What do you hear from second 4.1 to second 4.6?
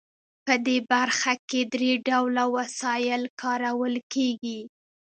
کیږي.